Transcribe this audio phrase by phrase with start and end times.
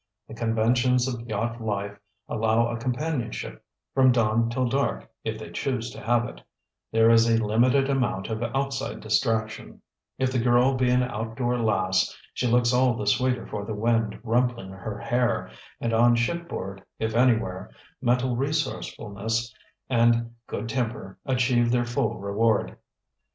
[0.27, 1.95] The conventions of yacht life
[2.27, 3.63] allow a companionship
[3.93, 6.41] from dawn till dark, if they choose to have it;
[6.91, 9.79] there is a limited amount of outside distraction;
[10.17, 14.19] if the girl be an outdoor lass, she looks all the sweeter for the wind
[14.23, 17.69] rumpling her hair; and on shipboard, if anywhere,
[18.01, 19.53] mental resourcefulness
[19.87, 22.75] and good temper achieve their full reward.